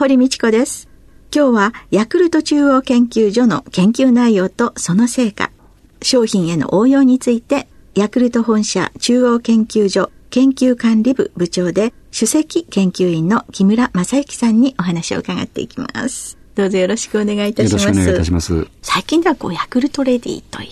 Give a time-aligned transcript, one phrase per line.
[0.00, 0.88] 堀道子です
[1.30, 5.50] 今日はヤクルト中央研究所の研究内容とその成果
[6.00, 16.38] 商品への応用についてヤクルト本社中央研究所研究管理部部長で首席研究員の木村正幸さんにお話を伺っていきます。
[16.54, 17.82] どうぞよろしくお願いいたします。
[17.82, 18.68] よろしくお願いいたします。
[18.80, 20.70] 最近ではこう、ヤクルトレディという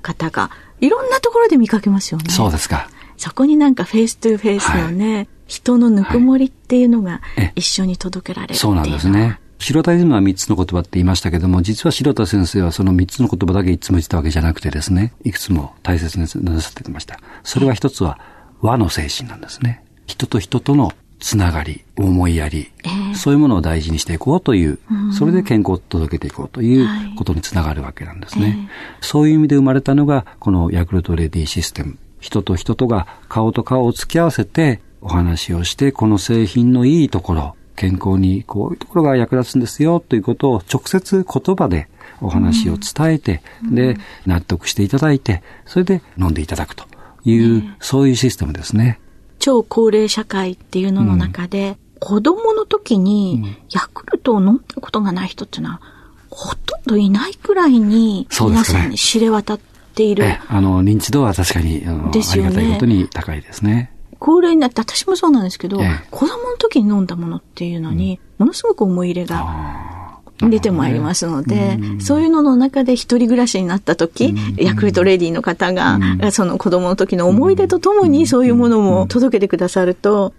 [0.00, 0.50] 方が、
[0.80, 2.30] いろんなところで見かけますよね。
[2.30, 2.88] そうですか。
[3.18, 7.20] そこになんか face to face のね、はい、人のぬくもりっていうのが
[7.56, 9.40] 一緒に届けられるそうなんですね。
[9.58, 17.20] 代田イズムは3つの言葉って言いましたけども、実は代田先生はその3つの言葉だけいつも言ってたわけじゃなくてですね、いくつも大切になさってました。
[17.42, 18.18] それは一つは
[18.62, 19.84] 和の精神なんですね。
[20.06, 24.78] 人と人とのつながり、思いやり、えー、そういうものを大事にしていこうという、
[25.12, 28.44] それで健康を届けていこうということにつながるわけなんですね。
[28.44, 28.68] はいえー、
[29.00, 31.98] そういう意味で生まれたのが、このヤクルトレディシステム。
[32.20, 41.88] 人と人とが顔と顔を突き合わせてお話をして、この製品のいいところ、健康にこういうところが役立つんですよということを直接言葉で
[42.20, 46.84] お話を伝えて、うん、で、納得していただいて、それで飲んでいただくと
[47.24, 49.00] いう、うん、そういうシステムですね。
[49.38, 55.80] 超高齢社会っていうのの中で、うん、子供の時にヤクルトを飲んだことがない人っていうのは、
[56.28, 59.60] ほとんどいないくらいに皆さんに知れ渡っ
[59.94, 60.24] ている。
[60.24, 63.90] ね、あの、認知度は確かに、ね、ありがたいことに高いですね。
[64.20, 75.98] 高齢になって、私もそうなんですけど、ええ、子供の時に飲んだものっていうのに、ものすごく思い入れが出てまいりますので、そういうのの中で一人暮らしになった時、ヤクルトレディの方が、
[76.30, 80.34] その子供の時の思い出とともにそういうものも届けてくださると、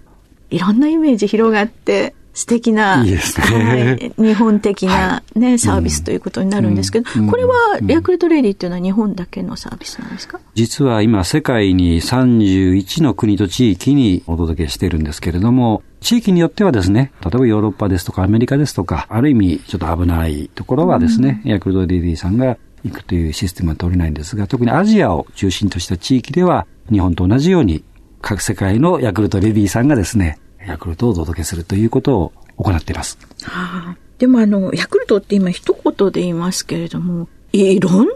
[0.52, 10.40] いろんなイメージ広がって、素敵な、いいね、はい、日本的なね、はい、サービスということになるんですけど、うん、これはヤクルトレディっていうのは日本だけのサービスなんですか？
[10.53, 27.84] 実は今世界に31の国と地域にお届けしているんですけれども、地域によってはですね、例えばヨーロッパですとかアメリカですとか、ある意味ちょっと危ないところはですね、うん、ヤクルトレディさんが行くというシステムは取れないんですが、特にアジアを中心とした地域では、日本と同じように
[28.22, 33.17] 各世界のヤクルトレディさんがですね、ヤクルトをお届けするということを行っています。
[33.44, 38.07] はあ、でもあの、ヤクルトって今一言で言いますけれども、いろんなヤ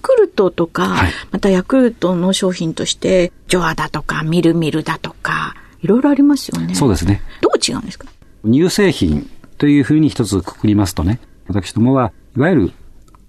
[0.00, 6.74] クルトとか、はい、またヤクルトの商品として、ジョアだとか、ミルミルだとか、いろいろありますよね。
[6.74, 7.22] そうですね。
[7.40, 8.06] どう違うんですか？
[8.44, 9.28] 乳製品
[9.58, 12.72] というふうに一つくくりますとね、私どもは、いわゆる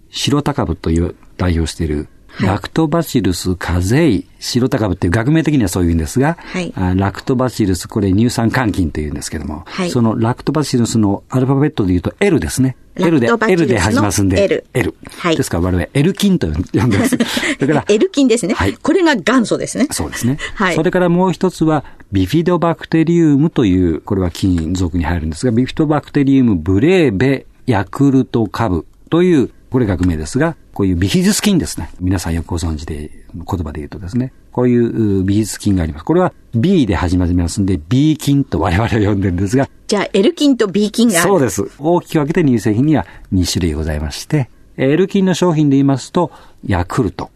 [0.09, 2.07] 白高株という代表している
[2.41, 12.75] ラクトバシルスカゼイ、白高部っていう学名的にはそういうんですが、はい、ラクトバシルス、これ乳酸換菌というんですけども、はい、そのラクトバシルスのアルファベットで言うと L ですね。
[12.97, 14.66] L で、L で始ますんで、L。
[14.73, 14.96] L。
[15.18, 15.35] はい。
[15.35, 16.53] ですから我々 L 菌と呼
[16.85, 17.18] んでます。
[17.18, 18.53] だから、 L 菌ですね。
[18.53, 18.73] はい。
[18.73, 19.88] これが元祖ですね。
[19.91, 20.38] そうですね。
[20.56, 20.75] はい。
[20.75, 31.89] それからもう一つは、ビフィドバクテリウムという、これは菌属に入るんですが、ビフィドバクテリウムブレーベヤクルト株という、これ学名ですが、こういうビフィズス菌ですね。
[31.99, 34.31] 皆さんよくご存知で、言葉で言うとですね。
[34.53, 36.05] こういうビフィズス菌があります。
[36.05, 39.69] これは B で始まりますんで、B 菌と我々は呼んでるんですが。
[39.87, 41.69] じゃあ L 菌と B 菌がそうです。
[41.77, 46.31] 大きく分けて乳製品には2種類ございまして、L 菌の商品で言いますと、
[46.65, 47.29] ヤクルト。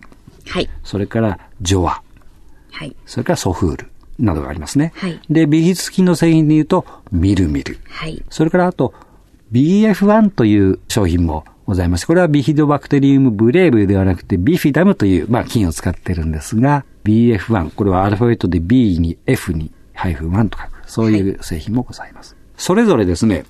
[0.47, 0.69] はい。
[0.85, 2.01] それからジョア。
[2.71, 2.95] はい。
[3.05, 3.91] それからソフール。
[4.17, 4.93] などがありますね。
[4.95, 5.19] はい。
[5.29, 7.79] で、ビフィズス菌の製品で言うと、ミルミル。
[7.89, 8.23] はい。
[8.29, 8.93] それからあと、
[9.51, 22.33] BF1 という商品もございまして、これはビヒドバクテリウムブレーブではなくてビフィダムという、まあ、菌を使ってるんですが、BF1、これはアルファベットで B に F にハイフン1と書く、そういう製品もございます。
[22.33, 23.45] はい、それぞれですね、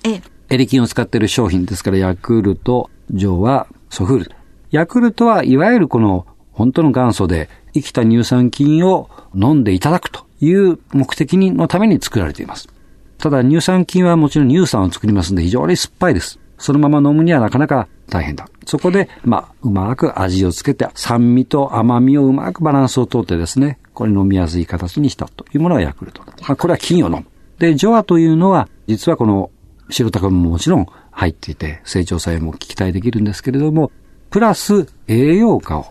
[0.50, 4.32] エリキンを使っている商品ですから、ヤクルト、ジョはソフール。
[4.70, 12.68] ヤクルトはいわゆるこの本当の元祖で生きた乳酸菌を飲んでいただくという目的のために作られています。
[13.16, 16.38] ただ乳酸菌はもちろん乳酸を作りますので非常に酸っぱいです。
[16.60, 18.48] そのまま飲むにはなかなか大変だ。
[18.66, 26.22] そこで、まあ、うまく味をつけて、酸味と甘みをうまくバランスをとってですね、これ飲みやすい形にしたというものがヤクルト。
[26.22, 27.24] まあ、これは金を飲む。
[27.58, 29.50] で、ジョアというのは、実はこの
[29.88, 33.90] 白タカももちろん入っていて、成長作用も期待できるんですけれども、
[34.30, 35.86] プラス栄養価を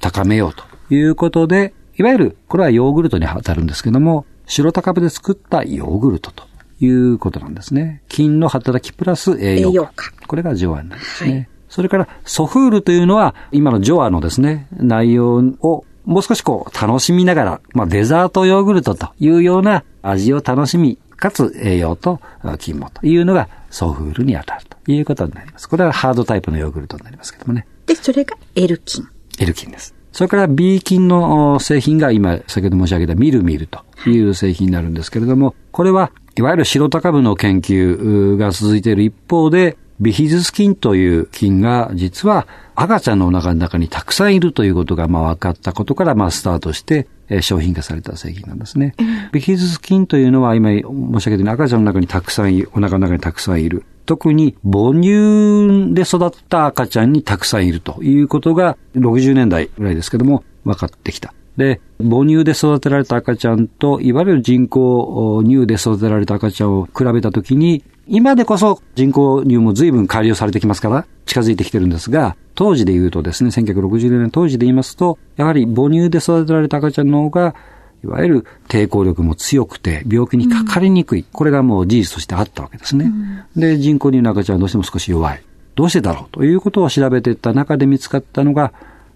[0.00, 0.64] 高めようと
[0.94, 6.44] いうことで、いわゆる、これはヨーグルトに当たるんですけども、白高部で作ったヨーグルトと
[6.80, 8.02] いうことなんですね。
[8.08, 10.12] 菌の働きプラス栄養価。
[10.26, 11.32] これがジョアになりますね。
[11.32, 22.18] はい、それから、ソフールというのは、今のジョアのですね、内容をもう少しこう、楽しみながら、まあ、デザートヨーグルトというような味を楽しみ、かつ栄養と
[22.58, 25.68] 菌もというのがソフールに当たるということになります。
[25.68, 27.66] これはハードタイプのヨーグルトになりますけどもね。
[27.86, 29.06] で、それが L 菌。
[29.38, 29.94] L 菌です。
[30.12, 48.94] それから B 菌の製品が今、先ほど申し上げたミルミルという製品になるんですけれども、これはいわゆる白高部の研究が続いている一方で、ビヒズス菌という菌が実は赤ちゃんのお腹の中にたくさんいるということがまあ分かったことからまあスタートして、え商品化された製品なんですね。
[49.32, 53.84] ビヒズス菌というのは今申し上げたように赤ちゃんの中にたくさんいる、お腹の中にたくさんいる。
[54.06, 61.32] 特に母乳で育った赤ちゃんにたくさんいるということが60年代ぐらいですけども分かってきた。
[61.60, 77.54] で、母乳で育てられた赤ちゃんと、いわゆる人工乳で育てられた赤ちゃんを比べたときに、今でこそ人工乳も随分改良されてきますから、近づいてきてるんですが、当時で言うとですね、1960年当時で言いますと、やはり母乳で育てられた赤ちゃんの方が、
[78.02, 81.20] いわゆる抵抗力も強くて、病気にかかりにくい。
[81.20, 83.12] うん、これがもう事実としてあったわけですね。
[83.54, 85.42] うん、で、人工乳の赤ちゃんはどうしても少し弱い。
[85.74, 88.72] どうしてだろうということを調べていった中で見つかったのが、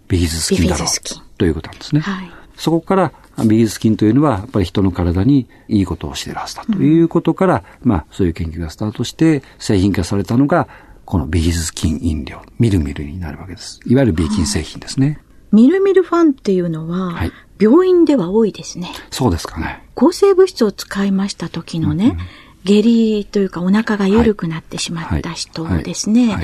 [0.09, 2.01] ビフィズス菌だろうということなんですね。
[2.01, 10.69] はい、そこからビフィズス菌というのは、やっぱり人の体にいいことをしているはずだということから、うん、まあ、そういう研究がスタートして製品化されたのが、
[11.05, 13.81] このビフィズス菌飲料、ミルミルになるわけです。
[13.87, 15.21] いわゆる B 菌製品ですね。
[15.53, 18.91] ミルミルファンっていうのは、はい、病院では多いですね。
[19.11, 19.85] そうですかね。
[19.95, 22.19] 抗生物質を使いました時のね、うんうん
[22.65, 26.37] 下痢というかお腹が緩くなってしまった人ですね、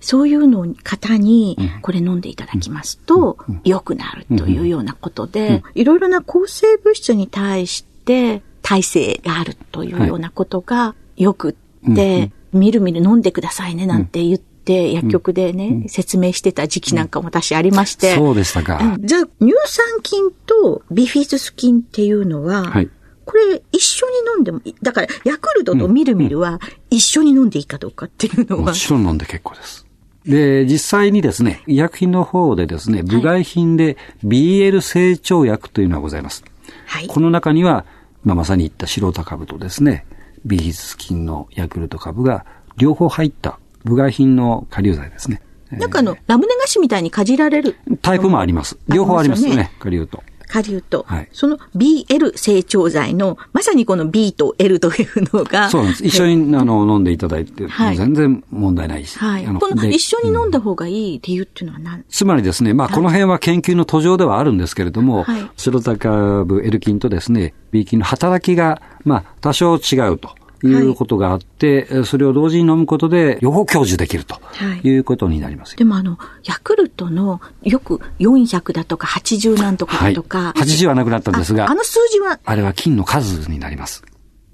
[0.00, 11.56] そういうの方にこれ飲んでいただきますと良くなるというようなことで、いろいろな抗生物質に対して耐性があるというようなことがよく
[11.90, 18.16] って、みるみる飲んでくださいねなんて言って、薬局でね、説明してた時期なんかも私ありまして。
[18.16, 18.96] そうでしたか。
[19.00, 22.90] じゃあ、乳酸菌とビフィズス菌っていうのは、はい、
[23.28, 24.74] これ一緒に飲んでもいい。
[24.82, 28.62] だから、ヤクルトとミルミルは一緒に飲んでいいかどうかっていうのは。
[28.62, 29.86] もちろん飲んで結構です。
[30.24, 36.42] で、実際にですね、医薬品の方でですね、部外品で BL 成長薬というのがございます。
[36.86, 37.06] はい。
[37.06, 37.84] この中には、
[38.24, 40.06] まあ、まさに言った白田株とですね、
[40.46, 42.46] ビーズ菌のヤクルト株が
[42.78, 45.42] 両方入った部外品の下流剤ですね。
[45.70, 47.76] なんかあの、ラムネ菓子みたいにかじられる。
[48.00, 48.78] タイプもあります。
[48.88, 50.22] 両方ありますよね、下流と。
[50.48, 55.68] 下流と、はい、その BL 成長剤の、まさにこの B と L というのが。
[55.70, 56.04] そうなんです。
[56.04, 59.18] 一緒にあの飲んでいただいて、はい、全然問題ないし。
[59.18, 59.46] はい。
[59.46, 70.37] この一緒に飲んだ方がいい理由っていうのは何、つまりですね、まあこの辺は研究の途上ではあるんですけれども、はい、白高部 L 菌とですね、B 菌の働きが、まあ多少違うと。
[70.66, 74.40] いうことがあって、はい、それを同時に飲むことで、両方享受できると
[74.82, 75.70] いうことになります。
[75.70, 80.38] はい、でもあの、ヤクルトのよく400だとか80なんとかだとか。
[80.38, 81.70] はい、80はなくなったんですが。
[81.70, 82.40] あの数字は？
[82.44, 84.02] あれは金の数になります。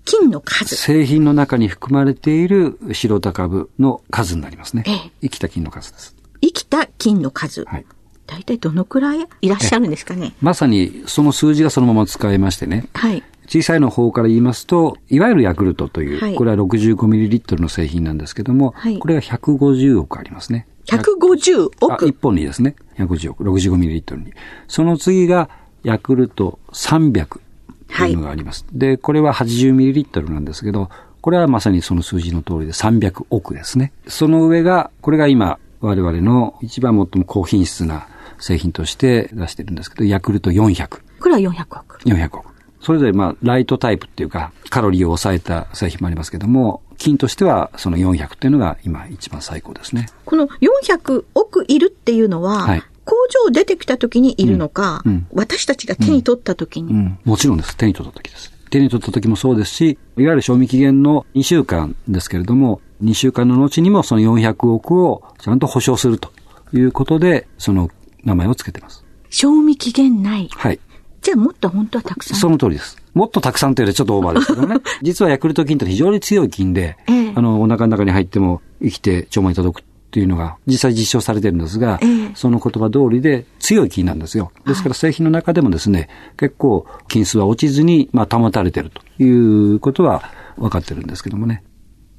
[0.05, 4.85] 金の数製品の中に含まれている白高部の数になりますね。
[4.87, 6.15] ええ、生きた金の数です。
[6.43, 7.65] 生きた金の数。
[7.65, 7.87] はい。
[8.27, 12.87] 大体どのくらいいらっしゃるんですかねまさにその数字がそのまま使えましてね。
[12.95, 13.23] はい。
[13.47, 20.67] 小さいの方から言いますと、いわゆるヤクルトという、はい、これは 65ml の製品なんですけども、はい、これが150億ありますね。
[20.87, 22.77] 150億 ?1 本にですね。
[22.99, 24.33] 150億、65ml に。
[24.69, 25.49] その次が、
[25.83, 27.41] ヤクルト300
[27.89, 28.65] というのがあります。
[28.65, 30.89] はい、で、これは 80ml なんですけど、
[31.21, 33.93] これはまさにその数字の通りで300億ですね。
[34.07, 38.07] その上が、これが今、我々の一番最も高品質な
[38.39, 40.89] 製品として出してるんですけど、ヤクルト400。
[41.21, 41.99] これは400億。
[42.01, 42.54] 400億。
[42.85, 50.09] それぞれまあ、ライトタイプっていうか、カロリーを抑えた製品もありますけども、金としてはその400っていうのが今一番最高ですね。
[50.25, 57.77] この400億いるっていうのは、はい、工場出てきた時にいるのか、うんうん、私たちが手に取った時に、うん、もちろんです。
[57.77, 58.53] 手に取った時です。
[58.71, 66.33] 手に取った時もそうですし、いわゆる賞味期限の2週間ですけれども、2週間の後にもその400億をちゃんと保証すると
[66.73, 67.91] いうことで、その
[68.25, 69.05] 名前を付けてます。
[69.31, 70.49] 賞味期限ない。
[70.51, 70.81] はい。
[71.25, 72.99] じゃあもっと本当はたくさんその通りです。
[73.15, 74.77] もっとたくさんというよりちょっとオーバーですけどね。
[75.01, 84.53] 実はヤクルト菌って非常に強い菌で、ええ、あの、お腹の中に入っても生きて腸に届くっていうのが実際実証されてるんですが、え、その言葉通りで強い菌なんですよ。
[84.67, 90.25] ですから製品の中でもですね、結構菌数は落ちずに、まあ、保たれてるということは
[90.59, 91.63] 分かってるんですけどもね。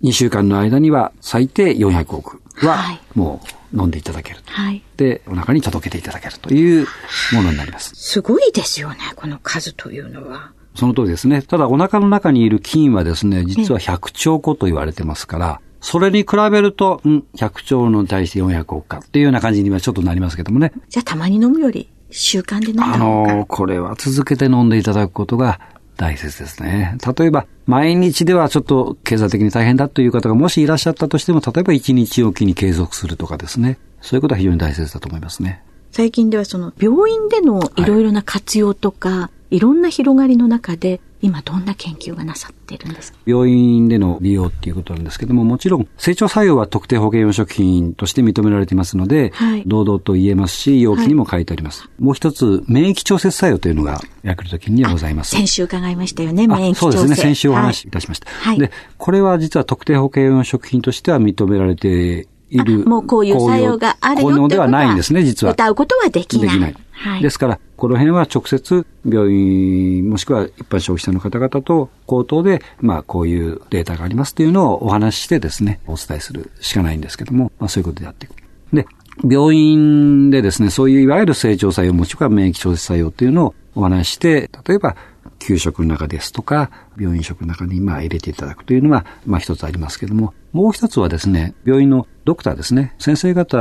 [0.01, 4.39] 2週間の間には最低400億はもう飲んでいただける。
[4.45, 4.81] はい。
[4.97, 6.87] で、お腹に届けていただけるという
[7.33, 7.91] ものになります。
[7.95, 10.51] すごいですよね、この数というのは。
[10.75, 11.41] その通りですね。
[11.41, 20.73] ただお腹の中にいる菌はですね、実は100兆個と言われてますから、それに比べると、うん、100兆の対して400億かっていうような感じにはちょっとなりますけどもね。
[20.89, 25.59] じゃあたまに飲むより習慣で飲んだあの、これは続けて飲んでいただくことが
[25.97, 26.97] 大切ですね。
[27.17, 33.77] 例えば、毎日ではちょっと経済的に大変だという方がもしいらっしゃったとしても、例えば1日おきに継続するとかですね。
[34.01, 35.63] そういうことは非常に大切だと思いますね。
[35.91, 43.17] 最近ではその病院でのいろいろな活用とか、はい、いろんな広がりの中で、今どんな研究がなさってるんですか？
[43.25, 51.83] 病院での利用っていうことなんですけども、もちろん成長作用は特定保険用食品として認められていますので、はい、堂々と言えますし、容器にも書いてあります。
[51.83, 55.31] はい、もう一つ、免疫調節作用というのがヤクルト菌にはございます。
[55.31, 56.79] 先週伺いましたよね、免疫調節。
[56.81, 58.29] そうですね、先週お話しいたしました。
[58.29, 62.85] はい、で、これは実は特定保険用食品としては認められている。
[62.85, 65.53] もうこういう作用があるよってではないんですね、実は。
[65.53, 66.47] 歌うことはできない。
[66.49, 66.75] できない。
[66.95, 78.35] はい、ですから、この辺は直接病院、もしくは一般消費者の方々と口頭で、まあこういうデータがありますというのをお話ししてですね、お伝えするしかないんですけども、まあそういうことでやっていく。
[78.73, 78.87] で、
[79.29, 84.95] 病院でですね、そういういわゆる成長作用、もしくは免疫調節作用っていうのをお話しして、例えば
[85.45, 93.57] 給食の中ですとか、病院食の中にまあ入れていただくというのが、まあ一つありますけども、もう一つはですね、病院のドクターですね、先生方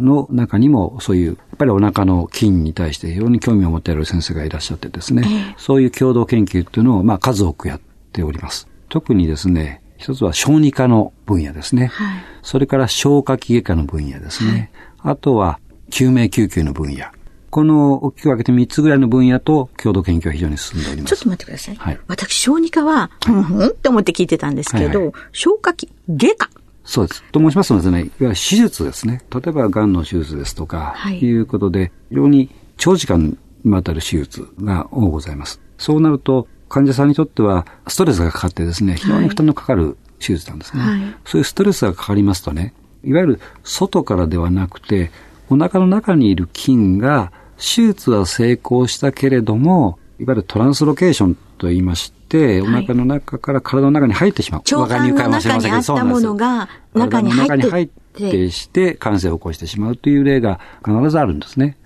[0.00, 7.80] の中にもそういう、やっぱりお腹の菌に対して非常に興味を持っている先生がいらっしゃってですね、そういう共同研究っていうのをまあ数多くやっ
[8.12, 8.68] ております。
[8.88, 11.86] 特にですね、一つは小児科の分野ですね。
[11.86, 14.70] はい、それから消化器外科の分野ですね。
[14.98, 15.58] はい、あとは
[15.90, 17.06] 救命救急の分野。
[17.54, 21.14] この大きく分けて3つぐらいの分野と共同研究は非常に進んでおります。
[21.14, 21.76] ちょっと待ってください。
[21.76, 26.50] はい、私、小児科は、ふんふんって思って聞いてたんですけど、はいはい、消化器、外科。
[26.82, 27.22] そうです。
[27.30, 29.22] と申しますとですね、いわゆる手術ですね。
[29.32, 35.60] 例えば、癌の手術ですとか、はい、いうことで、非常に長時間にわたる手術が多ございます。
[35.78, 40.82] そうなると、患者さんにとっては、ストレスがかかってですね、非常に負担のかかる手術なんですね。
[40.82, 45.12] はい、そういうストレスがかかりますとね、いわゆる外からではなくて、
[45.50, 54.60] お腹の中にいる菌が手術は成功したけれども、いわゆるトランスロケーションと言いまして、お腹の中から体の中に入ってしまう。
[54.60, 57.70] 腸管の中にあったものが中に入って。
[57.70, 61.76] 入ってして感染を起こしてしまうという例が必ずあるんですね。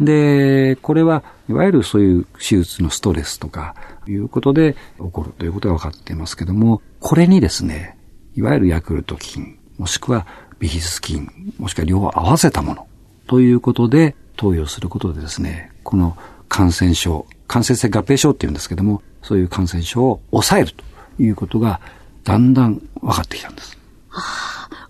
[0.00, 3.74] で、これはいわゆるそういう手術のストレスとか
[4.06, 7.96] いうことで起こるということが分かっていますけども、これにですね、
[8.36, 10.26] いわゆるヤクルト菌、もしくは
[10.58, 12.86] ビフィズス菌、もしくは両方合わせたもの
[13.26, 16.16] ということで、投与することでですね、この
[16.48, 20.82] 感染症、感染性合併症っていうんですけども、そういう感染症を抑えると
[21.22, 21.82] いうことが
[22.24, 23.76] だんだん分かってきたんです。
[24.08, 24.22] は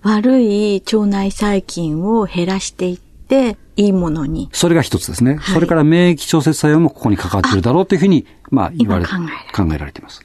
[0.02, 4.50] あ、悪い腸内細菌を減らしていって、いいものに。
[4.52, 5.34] それが一つですね。
[5.34, 9.10] はい、それから免疫調節作用もここに関わっているだろうというふうに、まあ言われて、
[9.52, 10.22] 考えられています。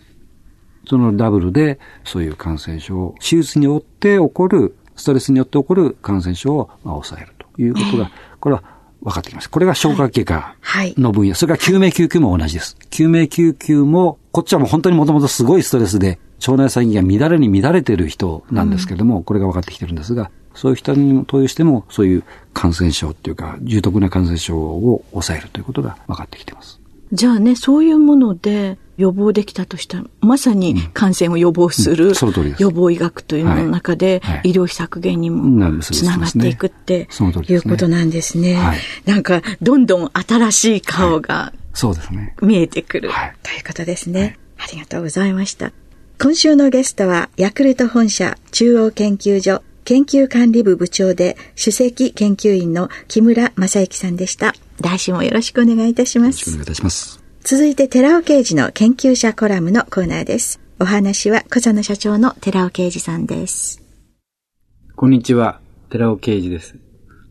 [0.88, 8.75] そのダブルで、そういう感染症、手術によって起こる、ストレスによって起こる感染症を抑えるということが、これは
[9.06, 9.52] 分かってきました。
[9.52, 10.56] これが消化器科
[10.98, 11.30] の分野。
[11.30, 12.76] はい、それから救命救急も同じです。
[12.90, 26.82] 救命救急も、こっちはもう本当にもともとすごいストレスで、腸内細菌が乱れに乱れている人なんですけども、うん、これが分かってきてるんですが、そういう人に投与しても、そういう感染症っていうか、重篤な感染症を抑えるということが分かってきています。
[27.12, 32.14] じゃあね、そういうもので予防できたとしたら、まさに感染を予防する、
[32.60, 37.08] 予防医学というのの中で、医療費削減にもつながっていくって
[37.48, 38.58] いうことなんですね。
[39.06, 41.54] なんか、どんどん新しい顔が。
[42.42, 43.10] 見えてくる、
[43.44, 44.38] ということですね。
[44.58, 45.74] ありがとうございました。
[46.22, 54.56] 今週のゲストは、ヤクルト本社中央研究所研究管理部部長で首席研究員の木村正幸さんでした。
[54.82, 56.32] 来週もよろしくお願いいたします。
[56.32, 57.24] よろしくお願いいたします。
[57.44, 60.60] 続いて、寺尾刑事の研究者コラムのコーナーです。
[60.80, 63.82] お話は、小佐野社長の寺尾刑事さんです。
[64.96, 66.76] こんにちは、寺尾刑事です。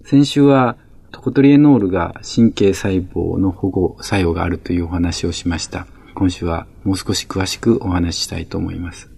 [0.04, 0.76] 先週は、
[1.10, 5.86] トコトリエノールが神経細胞の保護作用があるというお話をしました。
[6.14, 9.10] 今週はもう少し詳しくお話ししたいと思います。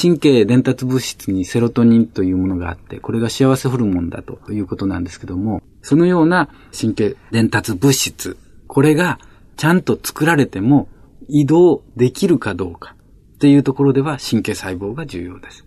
[0.00, 9.18] 神経伝達物質にセロトニンというものがあって、これが幸せホルモンだということなんですけども、そのような神経伝達物質、これが
[9.56, 10.88] ちゃんと作られても
[11.28, 12.94] 移動できるかどうか
[13.34, 15.66] っていうところでは神経細胞が重要です。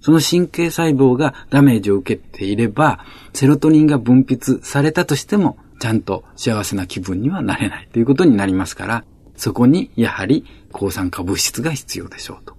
[0.00, 12.54] その神経細胞がダメージを受けていれば、セロトニンが分泌されたとしても、ちゃんと幸せな気分にはなれないということになりますから、そこにやはり抗酸化物質が必要でしょうと。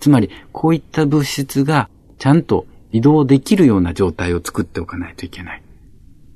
[0.00, 5.62] つまり、こういった物質がちゃんと移動できるような状態を作っておかないといけない。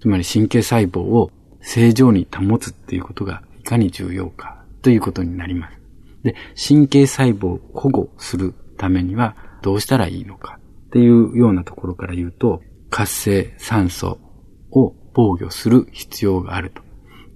[0.00, 5.78] つまり神経細胞を正常に保つっていうことがいかに重要かということになります。
[6.22, 14.18] で、神経細胞を保護するためにはどうしたらいいのかっていうようなところから言うと、活性酸素
[14.70, 16.82] を防御する必要があると。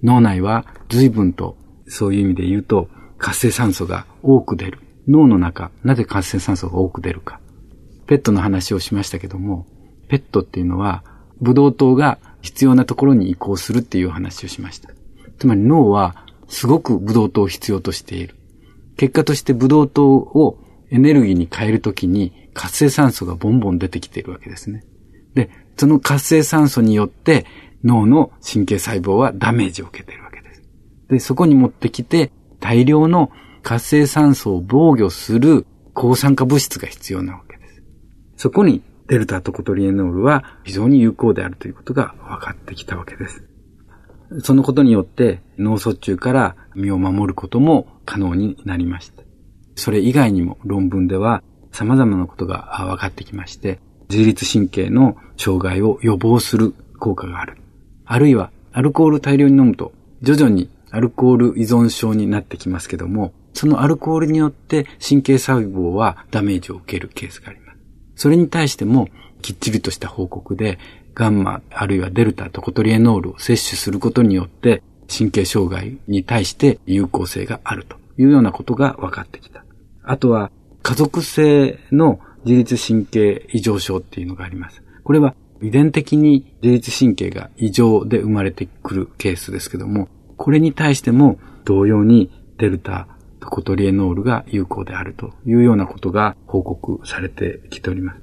[0.01, 4.79] 脳内は随分とそういう意味で言うと活性酸素が多く出る。
[5.07, 7.39] 脳の中、なぜ活性酸素が多く出るか。
[8.07, 9.65] ペットの話をしましたけども、
[10.07, 11.03] ペットっていうのは
[11.41, 14.89] ブドウ糖が必要なところに移行するっていう話をしました。
[15.39, 18.35] つまり脳はすごくブドウ糖を必要としている。
[18.97, 20.59] 結果としてブドウ糖を
[20.91, 24.83] エネルギーに変えるときに活性酸素がボンボン出てきているわけですね。
[25.33, 27.45] で、その活性酸素によって
[27.83, 30.63] 脳の神経細胞はダメージを受けているわけです。
[31.09, 33.31] で、そこに持ってきて大量の
[33.63, 37.83] 活性酸素を防御する抗酸化物質が必要なわけです。
[38.35, 43.43] そこにデルタトコトリエノールは非常に有効であるということが分かってきたわけです。
[44.39, 49.23] そのことによって脳卒中から身を守ることも可能になりました。
[49.75, 53.79] それ以外にも論文では様々なことが分かってきまして、
[54.09, 57.57] 自律神経の障害を予防する効果がある。
[58.05, 59.91] あるいは、アルコール大量に飲むと、
[60.21, 67.62] 徐々にアルコール依存症になってきますけども、そのアルコールによって神経細胞はダメージを受けるケースがあります。
[68.15, 69.09] それに対しても、
[69.41, 70.79] きっちりとした報告で、
[71.15, 74.81] ガンマあるいはデルタとコトリエノールを摂取することによって、
[75.15, 79.63] 神経障害に対して有効性があるというようなことが分かってきた。
[80.03, 80.51] あとは、
[80.81, 84.83] 家族性の自律神経異常症っていうのがあります。
[85.03, 93.07] これは遺伝的に自律神経が異常で生まれてくるケースですけども、これに対しても同様にデルタ
[93.49, 98.21] コトリエノールが有効であるというようなことが報告されてきております。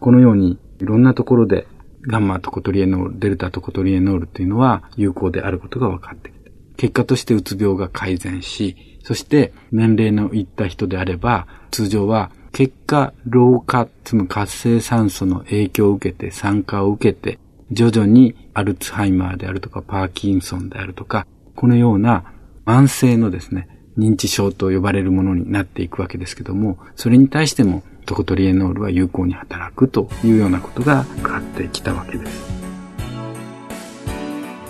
[0.00, 1.66] このようにいろんなところで
[2.02, 6.50] ガンマとコトリエノール、デルタとコトリエノールっていうのは有効であることが分かってきた。
[6.76, 17.38] 結果としてうつ病が改善し、そして年齢のいった人であれば、通常は結果老化、つまり活性酸素の影響を受けて、酸化を受けて、
[17.70, 22.24] 徐々にアルツハイマーであるとかパーキンソンであるとか、このような
[22.64, 23.68] 慢性のですね、
[24.00, 32.50] 認知症と呼ばれるものになっていくわけですけども、それに対してもトコトリエノールは有効に働くというようなことが分かってきたわけです。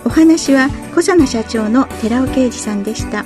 [0.05, 3.25] お話は小佐奈社長の寺尾啓二さんでした。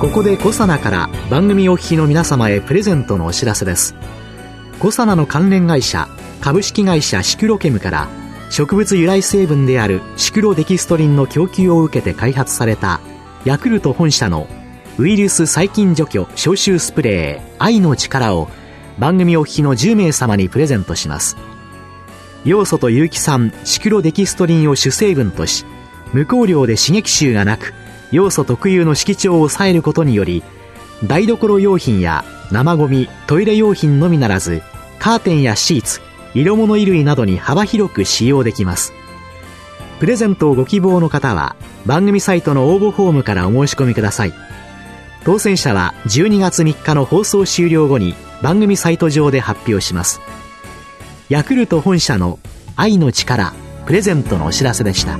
[0.00, 3.96] ここでコサナから番組お聞きの皆様へプレゼントのお知らせです
[4.78, 6.08] コサナの関連会社
[6.40, 8.08] 株式会社シクロケムから
[8.50, 13.00] 植物由来成分であるシクロデキストリンの供給を受けて開発された
[13.44, 14.48] ヤクルト本社の
[14.98, 18.48] ウイルス細菌除去消臭スプレー愛の力を
[18.98, 21.36] 番組お聞きの10名様にプレゼントします。
[22.44, 25.64] 要素と有機酸シクロデキストリンを主成分とし
[26.12, 27.74] 無香料で刺激臭がなく
[28.10, 30.42] 要素特有の色調を抑えることにより
[31.04, 34.62] 台所用品や生ゴミトイレ用品のみならず
[34.98, 36.00] カーテンやシーツ
[36.34, 38.92] 色物衣類などに幅広く使用できます。
[39.98, 44.32] プレゼントをご希望の方は番組サイトの応募フォームからお申し込みください。
[45.24, 50.20] 当選者は12月3日の放送終了後に番組サイト上で発表します。
[51.28, 52.38] ヤクルト本社の
[52.76, 53.52] 愛の力
[53.86, 55.18] プレゼントのお知らせでした。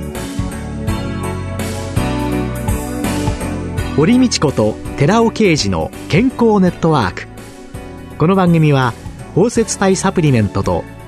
[3.95, 7.27] 堀道子と寺尾啓二の健康ネットワーク。
[8.17, 8.93] この番組は
[9.35, 10.85] 包摂体サプリメントと